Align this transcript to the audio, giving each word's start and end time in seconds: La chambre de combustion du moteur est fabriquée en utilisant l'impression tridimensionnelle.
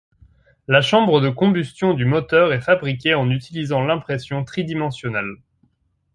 La 0.67 0.81
chambre 0.81 1.21
de 1.21 1.29
combustion 1.29 1.93
du 1.93 2.05
moteur 2.05 2.53
est 2.53 2.61
fabriquée 2.61 3.13
en 3.13 3.29
utilisant 3.29 3.83
l'impression 3.83 4.43
tridimensionnelle. 4.43 5.35